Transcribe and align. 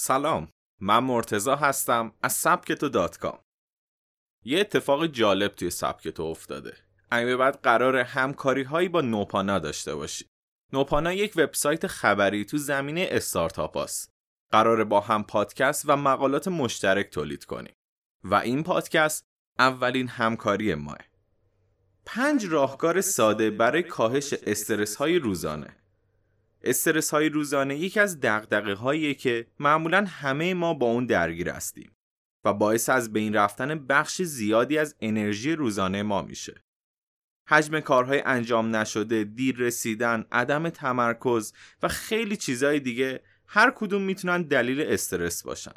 سلام 0.00 0.48
من 0.80 0.98
مرتزا 0.98 1.56
هستم 1.56 2.12
از 2.22 2.32
سبکتو 2.32 2.88
دات 2.88 3.18
کام 3.18 3.38
یه 4.44 4.60
اتفاق 4.60 5.06
جالب 5.06 5.54
توی 5.54 5.70
سبکتو 5.70 6.22
افتاده. 6.22 6.76
اگه 7.10 7.36
بعد 7.36 7.60
قرار 7.62 7.96
همکاری 7.96 8.62
هایی 8.62 8.88
با 8.88 9.00
نوپانا 9.00 9.58
داشته 9.58 9.94
باشی. 9.94 10.26
نوپانا 10.72 11.12
یک 11.12 11.32
وبسایت 11.36 11.86
خبری 11.86 12.44
تو 12.44 12.58
زمینه 12.58 13.08
استارتاپ 13.10 13.76
هاست. 13.76 14.10
قراره 14.52 14.84
با 14.84 15.00
هم 15.00 15.24
پادکست 15.24 15.84
و 15.88 15.96
مقالات 15.96 16.48
مشترک 16.48 17.10
تولید 17.10 17.44
کنیم 17.44 17.74
و 18.24 18.34
این 18.34 18.62
پادکست 18.62 19.24
اولین 19.58 20.08
همکاری 20.08 20.74
ماه. 20.74 20.98
پنج 22.06 22.46
راهکار 22.46 23.00
ساده 23.00 23.50
برای 23.50 23.82
کاهش 23.82 24.32
استرس 24.32 24.96
های 24.96 25.18
روزانه. 25.18 25.76
استرس 26.68 27.10
های 27.10 27.28
روزانه 27.28 27.76
یکی 27.76 28.00
از 28.00 28.20
دقدقه 28.20 28.74
هاییه 28.74 29.14
که 29.14 29.46
معمولا 29.58 30.04
همه 30.08 30.54
ما 30.54 30.74
با 30.74 30.86
اون 30.86 31.06
درگیر 31.06 31.50
هستیم 31.50 31.90
و 32.44 32.54
باعث 32.54 32.88
از 32.88 33.12
بین 33.12 33.34
رفتن 33.34 33.86
بخش 33.86 34.22
زیادی 34.22 34.78
از 34.78 34.94
انرژی 35.00 35.52
روزانه 35.52 36.02
ما 36.02 36.22
میشه. 36.22 36.64
حجم 37.48 37.80
کارهای 37.80 38.22
انجام 38.26 38.76
نشده، 38.76 39.24
دیر 39.24 39.56
رسیدن، 39.56 40.24
عدم 40.32 40.68
تمرکز 40.68 41.52
و 41.82 41.88
خیلی 41.88 42.36
چیزهای 42.36 42.80
دیگه 42.80 43.20
هر 43.46 43.72
کدوم 43.76 44.02
می‌تونن 44.02 44.42
دلیل 44.42 44.80
استرس 44.80 45.42
باشن. 45.42 45.74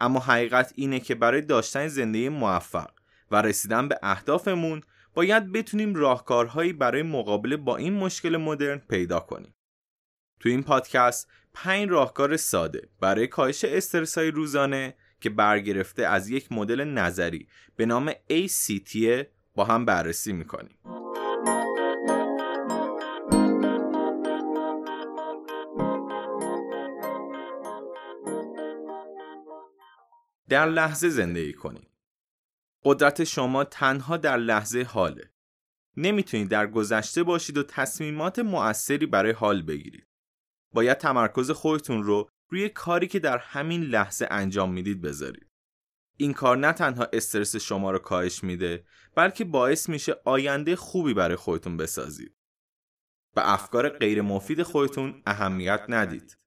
اما 0.00 0.20
حقیقت 0.20 0.72
اینه 0.76 1.00
که 1.00 1.14
برای 1.14 1.40
داشتن 1.40 1.88
زندگی 1.88 2.28
موفق 2.28 2.90
و 3.30 3.42
رسیدن 3.42 3.88
به 3.88 3.98
اهدافمون 4.02 4.82
باید 5.14 5.52
بتونیم 5.52 5.94
راهکارهایی 5.94 6.72
برای 6.72 7.02
مقابله 7.02 7.56
با 7.56 7.76
این 7.76 7.92
مشکل 7.94 8.36
مدرن 8.36 8.78
پیدا 8.78 9.20
کنیم. 9.20 9.54
تو 10.44 10.50
این 10.50 10.62
پادکست 10.62 11.28
پنج 11.54 11.88
راهکار 11.88 12.36
ساده 12.36 12.88
برای 13.00 13.26
کاهش 13.26 13.64
استرس 13.64 14.18
های 14.18 14.30
روزانه 14.30 14.94
که 15.20 15.30
برگرفته 15.30 16.06
از 16.06 16.28
یک 16.30 16.52
مدل 16.52 16.84
نظری 16.84 17.48
به 17.76 17.86
نام 17.86 18.12
ACT 18.12 18.96
با 19.54 19.64
هم 19.64 19.84
بررسی 19.84 20.32
می‌کنیم. 20.32 20.78
در 30.48 30.66
لحظه 30.66 31.08
زندگی 31.08 31.52
کنید. 31.52 31.90
قدرت 32.82 33.24
شما 33.24 33.64
تنها 33.64 34.16
در 34.16 34.36
لحظه 34.36 34.82
حاله. 34.82 35.30
نمی‌تونید 35.96 36.48
در 36.48 36.66
گذشته 36.66 37.22
باشید 37.22 37.58
و 37.58 37.62
تصمیمات 37.62 38.38
مؤثری 38.38 39.06
برای 39.06 39.32
حال 39.32 39.62
بگیرید. 39.62 40.06
باید 40.74 40.98
تمرکز 40.98 41.50
خودتون 41.50 42.02
رو 42.02 42.28
روی 42.48 42.68
کاری 42.68 43.06
که 43.06 43.18
در 43.18 43.38
همین 43.38 43.82
لحظه 43.82 44.28
انجام 44.30 44.72
می‌دید 44.72 45.00
بذارید. 45.00 45.50
این 46.16 46.32
کار 46.32 46.56
نه 46.56 46.72
تنها 46.72 47.08
استرس 47.12 47.56
شما 47.56 47.90
رو 47.90 47.98
کاهش 47.98 48.44
میده 48.44 48.84
بلکه 49.14 49.44
باعث 49.44 49.88
میشه 49.88 50.16
آینده 50.24 50.76
خوبی 50.76 51.14
برای 51.14 51.36
خودتون 51.36 51.76
بسازید. 51.76 52.34
به 53.34 53.52
افکار 53.52 53.88
غیر 53.88 54.22
مفید 54.22 54.62
خودتون 54.62 55.22
اهمیت 55.26 55.80
ندید. 55.88 56.38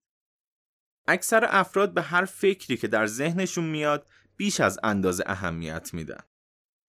اکثر 1.08 1.48
افراد 1.50 1.94
به 1.94 2.02
هر 2.02 2.26
فکری 2.26 2.78
که 2.78 2.88
در 2.88 3.06
ذهنشون 3.06 3.64
میاد 3.64 4.10
بیش 4.38 4.60
از 4.60 4.80
اندازه 4.84 5.24
اهمیت 5.28 5.94
میدن. 5.94 6.24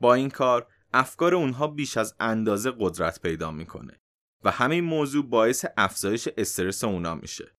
با 0.01 0.15
این 0.15 0.31
کار 0.31 0.67
افکار 0.93 1.35
اونها 1.35 1.67
بیش 1.67 1.97
از 1.97 2.15
اندازه 2.21 2.73
قدرت 2.79 3.21
پیدا 3.21 3.51
می‌کنه. 3.51 4.01
و 4.45 4.51
همین 4.51 4.85
موضوع 4.85 5.27
باعث 5.27 5.65
افزایش 5.77 6.29
استرس 6.37 6.85
اونا 6.85 7.15
میشه. 7.15 7.53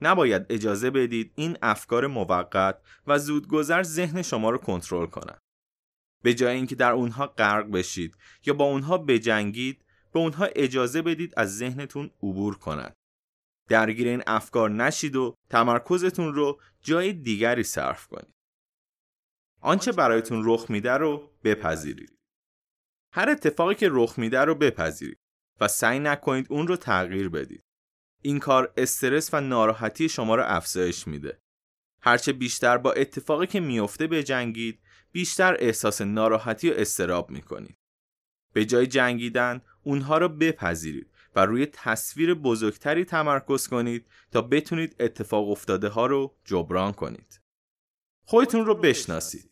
نباید 0.00 0.46
اجازه 0.48 0.90
بدید 0.90 1.32
این 1.36 1.56
افکار 1.62 2.06
موقت 2.06 2.80
و 3.06 3.18
زودگذر 3.18 3.82
ذهن 3.82 4.22
شما 4.22 4.50
رو 4.50 4.58
کنترل 4.58 5.06
کنند. 5.06 5.40
به 6.22 6.34
جای 6.34 6.56
اینکه 6.56 6.74
در 6.74 6.92
اونها 6.92 7.26
غرق 7.26 7.70
بشید 7.70 8.14
یا 8.46 8.54
با 8.54 8.64
اونها 8.64 8.98
بجنگید، 8.98 9.84
به 10.12 10.18
اونها 10.18 10.44
اجازه 10.44 11.02
بدید 11.02 11.34
از 11.36 11.58
ذهنتون 11.58 12.10
عبور 12.22 12.58
کنند. 12.58 12.94
درگیر 13.68 14.08
این 14.08 14.22
افکار 14.26 14.70
نشید 14.70 15.16
و 15.16 15.34
تمرکزتون 15.50 16.34
رو 16.34 16.60
جای 16.80 17.12
دیگری 17.12 17.62
صرف 17.62 18.06
کنید. 18.06 18.34
آنچه 19.60 19.92
برایتون 19.92 20.42
رخ 20.44 20.70
میده 20.70 20.92
رو 20.92 21.30
بپذیرید. 21.44 22.18
هر 23.12 23.28
اتفاقی 23.30 23.74
که 23.74 23.88
رخ 23.90 24.18
میده 24.18 24.40
رو 24.40 24.54
بپذیرید. 24.54 25.19
و 25.60 25.68
سعی 25.68 25.98
نکنید 25.98 26.46
اون 26.50 26.66
رو 26.66 26.76
تغییر 26.76 27.28
بدید. 27.28 27.64
این 28.22 28.38
کار 28.38 28.72
استرس 28.76 29.34
و 29.34 29.40
ناراحتی 29.40 30.08
شما 30.08 30.34
رو 30.34 30.42
افزایش 30.46 31.06
میده. 31.06 31.38
هرچه 32.02 32.32
بیشتر 32.32 32.78
با 32.78 32.92
اتفاقی 32.92 33.46
که 33.46 33.60
میفته 33.60 34.06
بجنگید، 34.06 34.80
بیشتر 35.12 35.56
احساس 35.58 36.00
ناراحتی 36.00 36.70
و 36.70 36.74
استراب 36.76 37.30
می‌کنید. 37.30 37.76
به 38.52 38.64
جای 38.64 38.86
جنگیدن، 38.86 39.60
اونها 39.82 40.18
رو 40.18 40.28
بپذیرید 40.28 41.10
و 41.36 41.46
روی 41.46 41.66
تصویر 41.66 42.34
بزرگتری 42.34 43.04
تمرکز 43.04 43.68
کنید 43.68 44.06
تا 44.30 44.42
بتونید 44.42 44.96
اتفاق 45.00 45.50
افتاده 45.50 45.88
ها 45.88 46.06
رو 46.06 46.36
جبران 46.44 46.92
کنید. 46.92 47.40
خودتون 48.24 48.66
رو 48.66 48.74
بشناسید. 48.74 49.50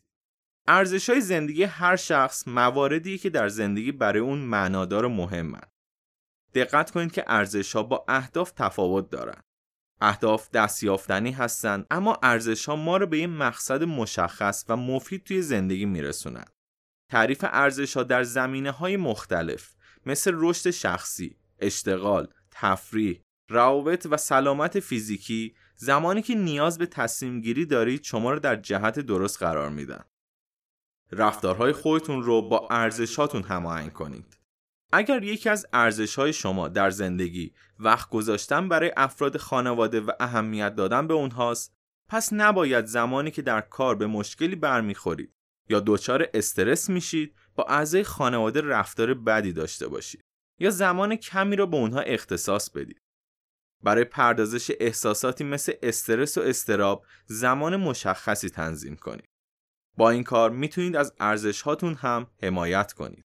ارزش 0.67 1.09
های 1.09 1.21
زندگی 1.21 1.63
هر 1.63 1.95
شخص 1.95 2.47
مواردی 2.47 3.17
که 3.17 3.29
در 3.29 3.47
زندگی 3.47 3.91
برای 3.91 4.19
اون 4.19 4.39
معنادار 4.39 5.05
و 5.05 5.09
مهمن. 5.09 5.61
دقت 6.53 6.91
کنید 6.91 7.11
که 7.11 7.23
ارزش 7.27 7.75
ها 7.75 7.83
با 7.83 8.05
اهداف 8.07 8.51
تفاوت 8.51 9.09
دارند. 9.09 9.43
اهداف 10.01 10.49
دستیافتنی 10.49 11.31
هستند 11.31 11.85
اما 11.91 12.19
ارزش 12.23 12.65
ها 12.65 12.75
ما 12.75 12.97
رو 12.97 13.07
به 13.07 13.17
این 13.17 13.29
مقصد 13.29 13.83
مشخص 13.83 14.65
و 14.69 14.75
مفید 14.75 15.23
توی 15.23 15.41
زندگی 15.41 15.85
میرسونند. 15.85 16.51
تعریف 17.11 17.45
ارزش 17.47 17.97
ها 17.97 18.03
در 18.03 18.23
زمینه 18.23 18.71
های 18.71 18.97
مختلف 18.97 19.75
مثل 20.05 20.31
رشد 20.35 20.69
شخصی، 20.69 21.37
اشتغال، 21.59 22.27
تفریح، 22.51 23.21
روابط 23.49 24.07
و 24.11 24.17
سلامت 24.17 24.79
فیزیکی 24.79 25.55
زمانی 25.75 26.21
که 26.21 26.35
نیاز 26.35 26.77
به 26.77 26.85
تصمیم 26.85 27.41
گیری 27.41 27.65
دارید 27.65 28.03
شما 28.03 28.31
رو 28.31 28.39
در 28.39 28.55
جهت 28.55 28.99
درست 28.99 29.39
قرار 29.39 29.69
میدن. 29.69 30.03
رفتارهای 31.11 31.71
خودتون 31.71 32.23
رو 32.23 32.41
با 32.41 32.67
ارزشاتون 32.71 33.43
هماهنگ 33.43 33.93
کنید. 33.93 34.38
اگر 34.91 35.23
یکی 35.23 35.49
از 35.49 35.67
ارزش 35.73 36.15
های 36.15 36.33
شما 36.33 36.67
در 36.67 36.89
زندگی 36.89 37.53
وقت 37.79 38.09
گذاشتن 38.09 38.69
برای 38.69 38.91
افراد 38.97 39.37
خانواده 39.37 39.99
و 40.01 40.11
اهمیت 40.19 40.75
دادن 40.75 41.07
به 41.07 41.13
اونهاست 41.13 41.73
پس 42.09 42.33
نباید 42.33 42.85
زمانی 42.85 43.31
که 43.31 43.41
در 43.41 43.61
کار 43.61 43.95
به 43.95 44.07
مشکلی 44.07 44.55
برمیخورید 44.55 45.33
یا 45.69 45.83
دچار 45.85 46.27
استرس 46.33 46.89
میشید 46.89 47.35
با 47.55 47.63
اعضای 47.63 48.03
خانواده 48.03 48.61
رفتار 48.61 49.13
بدی 49.13 49.53
داشته 49.53 49.87
باشید 49.87 50.21
یا 50.59 50.69
زمان 50.69 51.15
کمی 51.15 51.55
را 51.55 51.65
به 51.65 51.77
اونها 51.77 51.99
اختصاص 51.99 52.69
بدید. 52.69 52.97
برای 53.83 54.03
پردازش 54.03 54.71
احساساتی 54.79 55.43
مثل 55.43 55.73
استرس 55.83 56.37
و 56.37 56.41
استراب 56.41 57.05
زمان 57.25 57.75
مشخصی 57.75 58.49
تنظیم 58.49 58.95
کنید. 58.95 59.25
با 59.97 60.09
این 60.09 60.23
کار 60.23 60.49
می‌تونید 60.49 60.95
از 60.95 61.13
ارزش 61.19 61.61
هاتون 61.61 61.93
هم 61.93 62.27
حمایت 62.43 62.93
کنید. 62.93 63.23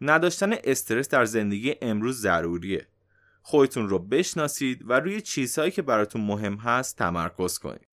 نداشتن 0.00 0.52
استرس 0.64 1.08
در 1.08 1.24
زندگی 1.24 1.74
امروز 1.82 2.20
ضروریه. 2.20 2.86
خودتون 3.42 3.88
رو 3.88 3.98
بشناسید 3.98 4.90
و 4.90 4.92
روی 4.92 5.20
چیزهایی 5.20 5.70
که 5.70 5.82
براتون 5.82 6.20
مهم 6.20 6.56
هست 6.56 6.96
تمرکز 6.98 7.58
کنید. 7.58 7.88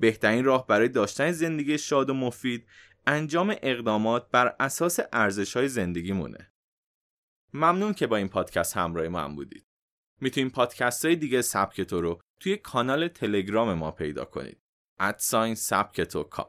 بهترین 0.00 0.44
راه 0.44 0.66
برای 0.66 0.88
داشتن 0.88 1.32
زندگی 1.32 1.78
شاد 1.78 2.10
و 2.10 2.14
مفید 2.14 2.66
انجام 3.06 3.54
اقدامات 3.62 4.30
بر 4.30 4.56
اساس 4.60 4.98
ارزش 5.12 5.56
های 5.56 5.68
زندگی 5.68 6.12
مونه. 6.12 6.52
ممنون 7.54 7.94
که 7.94 8.06
با 8.06 8.16
این 8.16 8.28
پادکست 8.28 8.76
همراه 8.76 9.08
من 9.08 9.36
بودید. 9.36 9.66
می‌تونید 10.20 10.52
پادکست 10.52 11.04
های 11.04 11.16
دیگه 11.16 11.42
سبکتو 11.42 12.00
رو 12.00 12.20
توی 12.40 12.56
کانال 12.56 13.08
تلگرام 13.08 13.74
ما 13.74 13.90
پیدا 13.90 14.24
کنید. 14.24 14.60
ادساین 15.00 15.54
سبکتو 15.54 16.22
کام 16.22 16.46